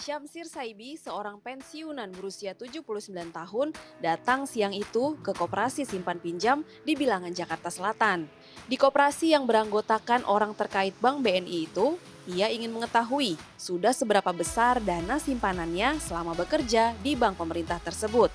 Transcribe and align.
Syamsir 0.00 0.48
Saibi, 0.48 0.96
seorang 0.96 1.44
pensiunan 1.44 2.08
berusia 2.08 2.56
79 2.56 2.88
tahun, 3.36 3.76
datang 4.00 4.48
siang 4.48 4.72
itu 4.72 5.20
ke 5.20 5.36
koperasi 5.36 5.84
simpan 5.84 6.16
pinjam 6.16 6.64
di 6.88 6.96
Bilangan, 6.96 7.28
Jakarta 7.36 7.68
Selatan. 7.68 8.24
Di 8.64 8.80
koperasi 8.80 9.36
yang 9.36 9.44
beranggotakan 9.44 10.24
orang 10.24 10.56
terkait 10.56 10.96
Bank 11.04 11.20
BNI 11.20 11.68
itu, 11.68 12.00
ia 12.24 12.48
ingin 12.48 12.72
mengetahui 12.72 13.36
sudah 13.60 13.92
seberapa 13.92 14.32
besar 14.32 14.80
dana 14.80 15.20
simpanannya 15.20 16.00
selama 16.00 16.32
bekerja 16.32 16.96
di 17.04 17.12
bank 17.12 17.36
pemerintah 17.36 17.76
tersebut. 17.84 18.32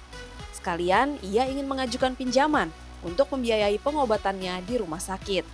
Sekalian, 0.54 1.18
ia 1.26 1.50
ingin 1.50 1.66
mengajukan 1.66 2.14
pinjaman 2.14 2.70
untuk 3.02 3.26
membiayai 3.34 3.82
pengobatannya 3.82 4.62
di 4.70 4.78
rumah 4.78 5.02
sakit. 5.02 5.50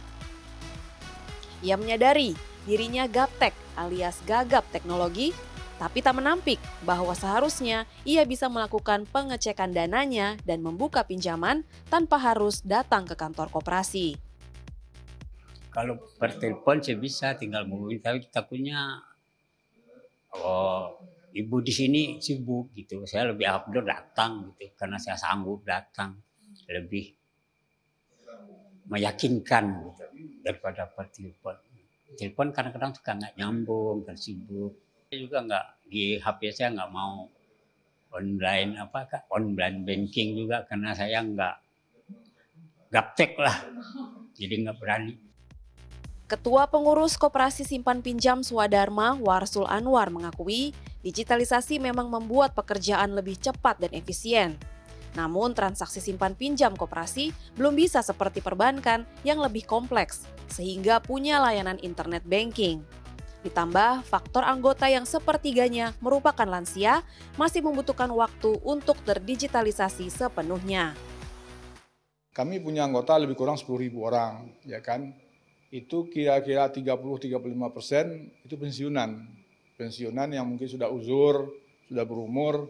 Ia 1.64 1.80
menyadari 1.80 2.36
dirinya 2.68 3.08
gaptek 3.08 3.56
alias 3.80 4.20
gagap 4.28 4.68
teknologi 4.76 5.32
tapi 5.82 6.06
tak 6.06 6.22
menampik 6.22 6.62
bahwa 6.86 7.10
seharusnya 7.18 7.90
ia 8.06 8.22
bisa 8.22 8.46
melakukan 8.46 9.10
pengecekan 9.10 9.74
dananya 9.74 10.38
dan 10.46 10.62
membuka 10.62 11.02
pinjaman 11.02 11.66
tanpa 11.90 12.22
harus 12.22 12.62
datang 12.62 13.10
ke 13.10 13.18
kantor 13.18 13.50
koperasi. 13.50 14.14
Kalau 15.74 15.98
per 16.22 16.38
telepon 16.38 16.86
saya 16.86 17.02
bisa 17.02 17.34
tinggal 17.34 17.66
menghubungi, 17.66 17.98
tapi 17.98 18.30
takutnya 18.30 19.02
oh 20.38 21.02
ibu 21.34 21.58
di 21.66 21.74
sini 21.74 22.22
sibuk 22.22 22.70
gitu. 22.78 23.02
Saya 23.10 23.34
lebih 23.34 23.50
upload 23.50 23.90
datang 23.90 24.54
gitu 24.62 24.78
karena 24.78 25.02
saya 25.02 25.18
sanggup 25.18 25.66
datang 25.66 26.14
lebih 26.70 27.10
meyakinkan 28.86 29.66
gitu, 29.90 30.04
daripada 30.46 30.86
per 30.86 31.10
telepon. 31.10 32.54
Kadang-kadang 32.54 32.94
suka 32.94 33.18
nggak 33.18 33.34
nyambung, 33.34 34.06
kan 34.06 34.14
juga 35.20 35.44
nggak 35.44 35.66
di 35.92 36.16
HP 36.16 36.56
saya 36.56 36.72
nggak 36.72 36.92
mau 36.92 37.28
online 38.16 38.80
apa 38.80 39.08
kak 39.12 39.24
online 39.28 39.84
banking 39.84 40.40
juga 40.40 40.64
karena 40.64 40.96
saya 40.96 41.20
nggak 41.20 41.56
gaptek 42.92 43.36
lah 43.36 43.56
jadi 44.36 44.68
nggak 44.68 44.78
berani. 44.80 45.16
Ketua 46.32 46.64
Pengurus 46.72 47.20
Koperasi 47.20 47.68
Simpan 47.68 48.00
Pinjam 48.00 48.40
Swadharma 48.40 49.20
Warsul 49.20 49.68
Anwar 49.68 50.08
mengakui 50.08 50.72
digitalisasi 51.04 51.76
memang 51.84 52.08
membuat 52.08 52.56
pekerjaan 52.56 53.12
lebih 53.12 53.36
cepat 53.36 53.84
dan 53.84 53.92
efisien. 53.92 54.56
Namun 55.12 55.52
transaksi 55.52 56.00
simpan 56.00 56.32
pinjam 56.40 56.72
koperasi 56.72 57.36
belum 57.60 57.76
bisa 57.76 58.00
seperti 58.00 58.40
perbankan 58.40 59.04
yang 59.28 59.44
lebih 59.44 59.68
kompleks, 59.68 60.24
sehingga 60.48 61.04
punya 61.04 61.44
layanan 61.44 61.76
internet 61.84 62.24
banking. 62.24 62.80
Ditambah 63.42 64.06
faktor 64.06 64.46
anggota 64.46 64.86
yang 64.86 65.02
sepertiganya 65.02 65.98
merupakan 65.98 66.46
lansia 66.46 67.02
masih 67.42 67.66
membutuhkan 67.66 68.10
waktu 68.14 68.62
untuk 68.62 69.02
terdigitalisasi 69.02 70.14
sepenuhnya. 70.14 70.94
Kami 72.32 72.62
punya 72.62 72.86
anggota 72.86 73.18
lebih 73.18 73.34
kurang 73.34 73.58
10.000 73.58 73.92
orang, 73.98 74.48
ya 74.64 74.80
kan? 74.80 75.10
Itu 75.74 76.06
kira-kira 76.08 76.70
30-35 76.70 77.76
persen 77.76 78.30
itu 78.46 78.56
pensiunan. 78.56 79.26
Pensiunan 79.76 80.30
yang 80.30 80.46
mungkin 80.46 80.70
sudah 80.70 80.88
uzur, 80.94 81.50
sudah 81.90 82.06
berumur, 82.06 82.70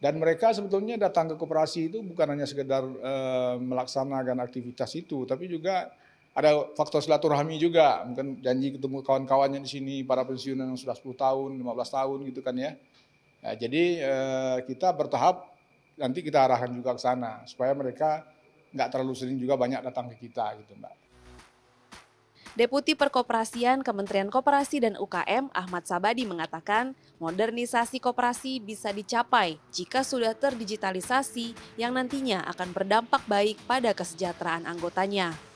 dan 0.00 0.16
mereka 0.16 0.56
sebetulnya 0.56 0.96
datang 0.96 1.28
ke 1.28 1.36
koperasi 1.36 1.92
itu 1.92 2.00
bukan 2.00 2.32
hanya 2.32 2.48
sekedar 2.48 2.80
e, 2.82 3.12
melaksanakan 3.60 4.40
aktivitas 4.40 4.96
itu, 4.96 5.28
tapi 5.28 5.44
juga 5.44 5.92
ada 6.30 6.70
faktor 6.78 7.02
silaturahmi 7.02 7.58
juga, 7.58 8.06
mungkin 8.06 8.38
janji 8.38 8.78
ketemu 8.78 9.02
kawan-kawannya 9.02 9.60
di 9.66 9.70
sini, 9.70 9.96
para 10.06 10.22
pensiunan 10.22 10.70
yang 10.70 10.78
sudah 10.78 10.94
10 10.94 11.18
tahun, 11.18 11.50
15 11.58 11.96
tahun 11.96 12.18
gitu 12.30 12.40
kan 12.40 12.54
ya. 12.54 12.78
Nah, 13.40 13.54
jadi 13.58 13.84
eh, 13.98 14.58
kita 14.68 14.94
bertahap 14.94 15.48
nanti 15.98 16.22
kita 16.22 16.46
arahkan 16.46 16.70
juga 16.70 16.94
ke 16.96 17.00
sana 17.02 17.42
supaya 17.44 17.74
mereka 17.74 18.24
nggak 18.70 18.88
terlalu 18.88 19.12
sering 19.16 19.36
juga 19.36 19.58
banyak 19.58 19.82
datang 19.82 20.06
ke 20.14 20.28
kita 20.28 20.54
gitu 20.62 20.78
Mbak. 20.78 20.94
Deputi 22.50 22.98
Perkoperasian 22.98 23.86
Kementerian 23.86 24.26
Koperasi 24.26 24.82
dan 24.82 24.98
UKM 24.98 25.54
Ahmad 25.54 25.86
Sabadi 25.86 26.26
mengatakan 26.26 26.98
modernisasi 27.22 28.02
koperasi 28.02 28.58
bisa 28.58 28.90
dicapai 28.90 29.54
jika 29.70 30.02
sudah 30.02 30.34
terdigitalisasi 30.34 31.54
yang 31.78 31.94
nantinya 31.94 32.42
akan 32.50 32.74
berdampak 32.74 33.22
baik 33.30 33.54
pada 33.70 33.94
kesejahteraan 33.94 34.66
anggotanya. 34.66 35.49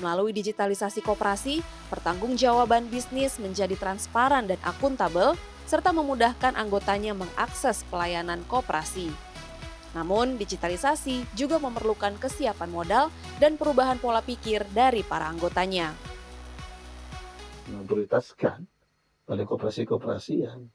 Melalui 0.00 0.32
digitalisasi 0.32 1.04
koperasi, 1.04 1.60
pertanggungjawaban 1.92 2.88
bisnis 2.88 3.36
menjadi 3.36 3.76
transparan 3.76 4.48
dan 4.48 4.56
akuntabel, 4.64 5.36
serta 5.68 5.92
memudahkan 5.92 6.56
anggotanya 6.56 7.12
mengakses 7.12 7.84
pelayanan 7.92 8.40
koperasi. 8.48 9.12
Namun, 9.92 10.40
digitalisasi 10.40 11.36
juga 11.36 11.60
memerlukan 11.60 12.16
kesiapan 12.16 12.70
modal 12.72 13.04
dan 13.36 13.60
perubahan 13.60 14.00
pola 14.00 14.24
pikir 14.24 14.64
dari 14.72 15.04
para 15.04 15.28
anggotanya. 15.28 15.92
Memprioritaskan 17.68 18.64
pada 19.28 19.42
koperasi-koperasi 19.44 20.34
yang 20.48 20.72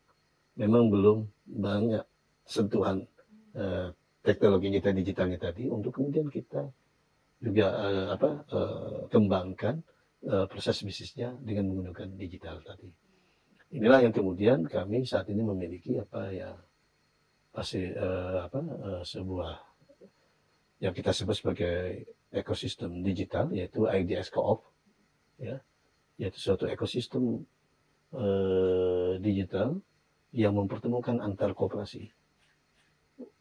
memang 0.57 0.93
belum 0.93 1.25
banyak 1.49 2.05
sentuhan 2.45 3.03
eh, 3.57 3.89
teknologi 4.21 4.73
kita 4.73 4.93
digitalnya 4.93 5.37
tadi 5.37 5.67
untuk 5.67 5.99
kemudian 5.99 6.29
kita 6.31 6.69
juga 7.37 7.67
uh, 7.69 8.07
apa 8.17 8.29
uh, 8.49 8.99
kembangkan 9.13 9.81
uh, 10.25 10.45
proses 10.49 10.81
bisnisnya 10.81 11.37
dengan 11.41 11.69
menggunakan 11.69 12.09
digital 12.17 12.61
tadi. 12.65 12.89
Inilah 13.77 13.99
yang 14.07 14.15
kemudian 14.15 14.63
kami 14.65 15.03
saat 15.03 15.27
ini 15.29 15.43
memiliki 15.43 15.99
apa 15.99 16.31
ya 16.31 16.55
pasti 17.51 17.83
uh, 17.93 18.47
apa 18.47 18.59
uh, 18.61 19.03
sebuah 19.03 19.53
yang 20.81 20.93
kita 20.93 21.09
sebut 21.09 21.35
sebagai 21.35 22.05
ekosistem 22.29 23.01
digital 23.01 23.49
yaitu 23.49 23.89
IDS 23.89 24.29
Co-op 24.29 24.61
ya 25.41 25.57
yaitu 26.17 26.37
suatu 26.37 26.65
ekosistem 26.69 27.45
uh, 28.13 29.17
digital 29.21 29.77
yang 30.33 30.53
mempertemukan 30.53 31.17
antar 31.21 31.53
kooperasi 31.57 32.09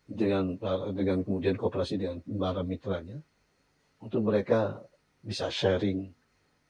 dengan 0.06 0.54
dengan 0.94 1.26
kemudian 1.26 1.58
kooperasi 1.58 1.98
dengan 1.98 2.22
para 2.22 2.62
mitranya 2.62 3.18
untuk 4.06 4.22
mereka 4.22 4.78
bisa 5.18 5.50
sharing, 5.50 6.06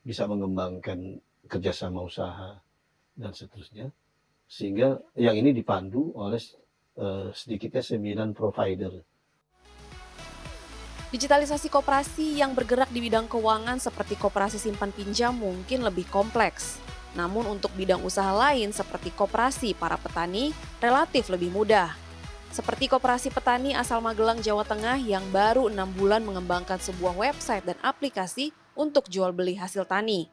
bisa 0.01 0.25
mengembangkan 0.25 1.21
kerjasama 1.45 2.01
usaha 2.01 2.57
dan 3.13 3.37
seterusnya. 3.37 3.93
Sehingga 4.49 4.97
yang 5.21 5.37
ini 5.37 5.53
dipandu 5.53 6.17
oleh 6.17 6.41
uh, 6.97 7.29
sedikitnya 7.37 7.85
sembilan 7.85 8.33
provider. 8.33 8.95
Digitalisasi 11.13 11.69
koperasi 11.69 12.41
yang 12.41 12.57
bergerak 12.57 12.89
di 12.91 13.05
bidang 13.05 13.29
keuangan 13.29 13.79
seperti 13.79 14.17
koperasi 14.17 14.57
simpan 14.57 14.91
pinjam 14.91 15.37
mungkin 15.37 15.85
lebih 15.85 16.09
kompleks. 16.09 16.81
Namun 17.15 17.47
untuk 17.47 17.73
bidang 17.77 18.01
usaha 18.01 18.33
lain 18.33 18.73
seperti 18.73 19.13
koperasi 19.13 19.77
para 19.77 20.01
petani 20.01 20.57
relatif 20.81 21.29
lebih 21.29 21.53
mudah. 21.53 22.06
Seperti 22.55 22.87
Koperasi 22.87 23.35
Petani 23.35 23.75
asal 23.75 23.99
Magelang, 23.99 24.39
Jawa 24.39 24.63
Tengah 24.63 25.01
yang 25.03 25.25
baru 25.35 25.67
enam 25.67 25.91
bulan 25.97 26.23
mengembangkan 26.23 26.79
sebuah 26.79 27.19
website 27.19 27.67
dan 27.67 27.79
aplikasi 27.83 28.55
untuk 28.79 29.11
jual 29.11 29.35
beli 29.35 29.59
hasil 29.59 29.89
tani. 29.89 30.31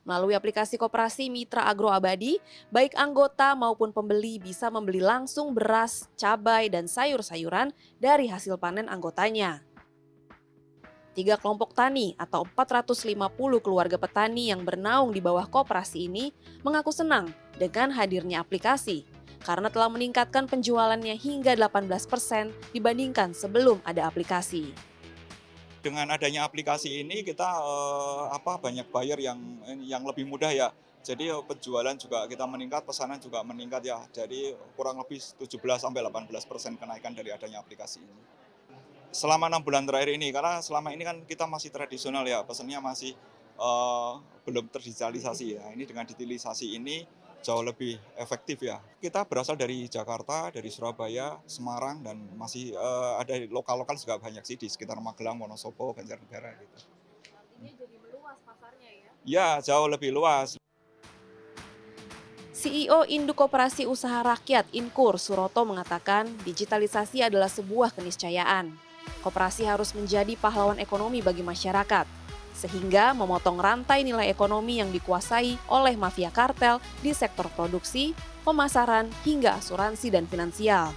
Melalui 0.00 0.32
aplikasi 0.32 0.80
Koperasi 0.80 1.28
Mitra 1.28 1.68
Agro 1.68 1.92
Abadi, 1.92 2.40
baik 2.72 2.96
anggota 2.96 3.52
maupun 3.52 3.92
pembeli 3.92 4.40
bisa 4.40 4.72
membeli 4.72 4.98
langsung 4.98 5.52
beras, 5.52 6.08
cabai, 6.16 6.72
dan 6.72 6.88
sayur-sayuran 6.88 7.70
dari 8.00 8.26
hasil 8.32 8.56
panen 8.56 8.88
anggotanya. 8.88 9.60
Tiga 11.10 11.36
kelompok 11.36 11.74
tani 11.74 12.14
atau 12.16 12.46
450 12.46 13.60
keluarga 13.60 13.98
petani 13.98 14.48
yang 14.48 14.62
bernaung 14.64 15.10
di 15.10 15.20
bawah 15.20 15.44
koperasi 15.44 16.06
ini 16.06 16.32
mengaku 16.62 16.94
senang 16.94 17.28
dengan 17.58 17.92
hadirnya 17.92 18.40
aplikasi 18.40 19.04
karena 19.44 19.72
telah 19.72 19.88
meningkatkan 19.88 20.44
penjualannya 20.46 21.16
hingga 21.16 21.56
18% 21.56 22.76
dibandingkan 22.76 23.32
sebelum 23.32 23.80
ada 23.84 24.04
aplikasi. 24.08 24.72
Dengan 25.80 26.12
adanya 26.12 26.44
aplikasi 26.44 27.00
ini 27.00 27.24
kita 27.24 27.48
eh, 27.48 28.24
apa 28.36 28.60
banyak 28.60 28.92
buyer 28.92 29.16
yang 29.16 29.40
yang 29.80 30.04
lebih 30.04 30.28
mudah 30.28 30.52
ya. 30.52 30.68
Jadi 31.00 31.32
eh, 31.32 31.40
penjualan 31.40 31.96
juga 31.96 32.28
kita 32.28 32.44
meningkat, 32.44 32.84
pesanan 32.84 33.16
juga 33.16 33.40
meningkat 33.40 33.80
ya. 33.88 34.04
Jadi 34.12 34.52
kurang 34.76 35.00
lebih 35.00 35.16
17 35.40 35.56
sampai 35.80 36.04
18% 36.04 36.76
kenaikan 36.76 37.16
dari 37.16 37.32
adanya 37.32 37.64
aplikasi 37.64 38.04
ini. 38.04 38.22
Selama 39.10 39.50
enam 39.50 39.64
bulan 39.64 39.82
terakhir 39.88 40.14
ini, 40.14 40.30
karena 40.30 40.62
selama 40.62 40.94
ini 40.94 41.02
kan 41.02 41.16
kita 41.26 41.42
masih 41.42 41.74
tradisional 41.74 42.22
ya, 42.22 42.46
pesannya 42.46 42.78
masih 42.78 43.18
uh, 43.58 44.22
belum 44.46 44.70
terdigitalisasi 44.70 45.58
ya. 45.58 45.64
Ini 45.74 45.82
dengan 45.82 46.06
digitalisasi 46.06 46.78
ini 46.78 47.02
jauh 47.40 47.64
lebih 47.64 47.96
efektif 48.16 48.60
ya. 48.60 48.80
Kita 49.00 49.24
berasal 49.24 49.56
dari 49.56 49.88
Jakarta, 49.88 50.52
dari 50.52 50.68
Surabaya, 50.68 51.40
Semarang, 51.48 52.04
dan 52.04 52.20
masih 52.36 52.76
uh, 52.76 53.20
ada 53.20 53.36
lokal-lokal 53.48 53.96
juga 53.96 54.20
banyak 54.20 54.44
sih 54.44 54.60
di 54.60 54.68
sekitar 54.68 55.00
Magelang, 55.00 55.40
Wonosobo, 55.40 55.96
Banjarnegara 55.96 56.56
gitu. 56.60 56.76
Ini 57.60 57.70
jadi 57.76 57.96
meluas 58.00 58.38
pasarnya 58.44 58.90
ya? 58.92 59.08
Ya, 59.24 59.48
jauh 59.64 59.88
lebih 59.88 60.12
luas. 60.12 60.60
CEO 62.60 63.08
Induk 63.08 63.40
Koperasi 63.40 63.88
Usaha 63.88 64.20
Rakyat 64.20 64.68
Inkur 64.76 65.16
Suroto 65.16 65.64
mengatakan 65.64 66.28
digitalisasi 66.44 67.24
adalah 67.24 67.48
sebuah 67.48 67.96
keniscayaan. 67.96 68.76
Koperasi 69.24 69.64
harus 69.64 69.96
menjadi 69.96 70.36
pahlawan 70.36 70.76
ekonomi 70.76 71.24
bagi 71.24 71.40
masyarakat, 71.40 72.04
sehingga 72.54 73.16
memotong 73.16 73.58
rantai 73.58 74.04
nilai 74.04 74.28
ekonomi 74.28 74.78
yang 74.82 74.92
dikuasai 74.92 75.56
oleh 75.70 75.94
mafia 75.96 76.28
kartel 76.28 76.82
di 77.00 77.14
sektor 77.16 77.48
produksi, 77.52 78.12
pemasaran, 78.42 79.08
hingga 79.24 79.56
asuransi 79.56 80.12
dan 80.12 80.28
finansial. 80.28 80.92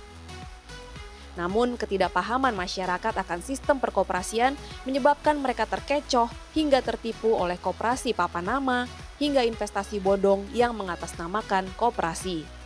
Namun, 1.33 1.81
ketidakpahaman 1.81 2.53
masyarakat 2.53 3.13
akan 3.17 3.39
sistem 3.41 3.81
perkoperasian 3.81 4.53
menyebabkan 4.85 5.41
mereka 5.41 5.65
terkecoh 5.65 6.29
hingga 6.53 6.85
tertipu 6.85 7.33
oleh 7.33 7.57
koperasi 7.57 8.13
papan 8.13 8.45
nama 8.45 8.85
hingga 9.17 9.41
investasi 9.41 9.97
bodong 9.97 10.45
yang 10.53 10.77
mengatasnamakan 10.77 11.65
koperasi. 11.73 12.62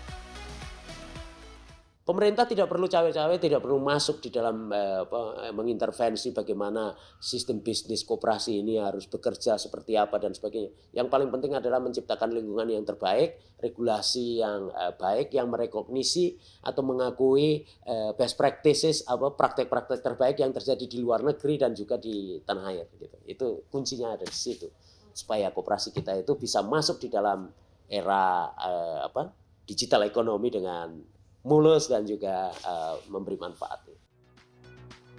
Pemerintah 2.08 2.48
tidak 2.48 2.72
perlu 2.72 2.88
cawe-cawe, 2.88 3.36
tidak 3.36 3.60
perlu 3.60 3.84
masuk 3.84 4.24
di 4.24 4.32
dalam 4.32 4.72
eh, 4.72 5.04
apa, 5.04 5.52
mengintervensi 5.52 6.32
bagaimana 6.32 6.96
sistem 7.20 7.60
bisnis 7.60 8.08
koperasi 8.08 8.64
ini 8.64 8.80
harus 8.80 9.12
bekerja 9.12 9.60
seperti 9.60 10.00
apa 10.00 10.16
dan 10.16 10.32
sebagainya. 10.32 10.72
Yang 10.96 11.08
paling 11.12 11.28
penting 11.36 11.60
adalah 11.60 11.84
menciptakan 11.84 12.32
lingkungan 12.32 12.72
yang 12.72 12.88
terbaik, 12.88 13.60
regulasi 13.60 14.40
yang 14.40 14.72
eh, 14.72 14.96
baik, 14.96 15.36
yang 15.36 15.52
merekognisi 15.52 16.40
atau 16.64 16.80
mengakui 16.80 17.68
eh, 17.68 18.12
best 18.16 18.40
practices, 18.40 19.04
apa 19.04 19.36
praktek-praktek 19.36 20.00
terbaik 20.00 20.40
yang 20.40 20.56
terjadi 20.56 20.88
di 20.88 21.04
luar 21.04 21.28
negeri 21.28 21.60
dan 21.60 21.76
juga 21.76 22.00
di 22.00 22.40
tanah 22.40 22.72
air. 22.72 22.88
Gitu. 22.96 23.18
Itu 23.28 23.48
kuncinya 23.68 24.16
ada 24.16 24.24
di 24.24 24.32
situ 24.32 24.72
supaya 25.12 25.52
koperasi 25.52 25.92
kita 25.92 26.16
itu 26.16 26.40
bisa 26.40 26.64
masuk 26.64 27.04
di 27.04 27.12
dalam 27.12 27.52
era 27.92 28.48
eh, 28.56 29.00
apa 29.12 29.28
digital 29.68 30.08
ekonomi 30.08 30.48
dengan 30.48 31.17
mulus 31.46 31.90
dan 31.92 32.08
juga 32.08 32.54
uh, 32.66 33.02
memberi 33.10 33.38
manfaat. 33.38 33.84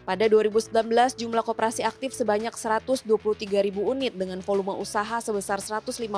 Pada 0.08 0.24
2019, 0.24 0.72
jumlah 1.20 1.44
koperasi 1.44 1.84
aktif 1.84 2.16
sebanyak 2.16 2.56
123 2.56 3.04
ribu 3.60 3.84
unit 3.92 4.16
dengan 4.16 4.40
volume 4.40 4.72
usaha 4.80 5.20
sebesar 5.20 5.60
154 5.60 6.08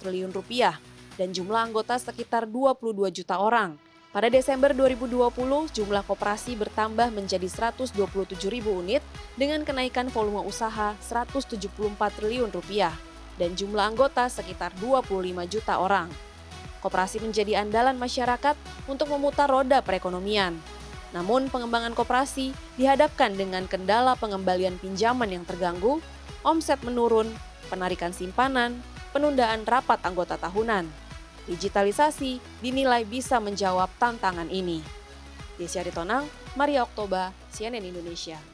triliun 0.00 0.32
rupiah 0.32 0.80
dan 1.20 1.28
jumlah 1.28 1.60
anggota 1.68 2.00
sekitar 2.00 2.48
22 2.48 2.96
juta 3.12 3.36
orang. 3.36 3.76
Pada 4.16 4.30
Desember 4.32 4.72
2020, 4.72 5.28
jumlah 5.76 6.06
koperasi 6.08 6.56
bertambah 6.56 7.12
menjadi 7.12 7.44
127 7.74 7.98
ribu 8.48 8.80
unit 8.80 9.04
dengan 9.36 9.60
kenaikan 9.66 10.08
volume 10.08 10.40
usaha 10.46 10.96
174 11.04 11.60
triliun 12.16 12.48
rupiah 12.48 12.96
dan 13.36 13.52
jumlah 13.52 13.92
anggota 13.92 14.30
sekitar 14.30 14.72
25 14.80 15.52
juta 15.52 15.82
orang. 15.82 16.08
Koperasi 16.84 17.24
menjadi 17.24 17.64
andalan 17.64 17.96
masyarakat 17.96 18.52
untuk 18.84 19.08
memutar 19.08 19.48
roda 19.48 19.80
perekonomian. 19.80 20.52
Namun 21.16 21.48
pengembangan 21.48 21.96
koperasi 21.96 22.52
dihadapkan 22.76 23.32
dengan 23.32 23.64
kendala 23.64 24.12
pengembalian 24.20 24.76
pinjaman 24.76 25.32
yang 25.32 25.48
terganggu, 25.48 26.04
omset 26.44 26.76
menurun, 26.84 27.32
penarikan 27.72 28.12
simpanan, 28.12 28.84
penundaan 29.16 29.64
rapat 29.64 30.04
anggota 30.04 30.36
tahunan. 30.36 30.84
Digitalisasi 31.48 32.60
dinilai 32.60 33.08
bisa 33.08 33.40
menjawab 33.40 33.88
tantangan 33.96 34.52
ini. 34.52 34.84
Desya 35.56 35.88
Ritonang, 35.88 36.28
Maria 36.52 36.84
Oktober, 36.84 37.32
CNN 37.48 37.80
Indonesia. 37.80 38.53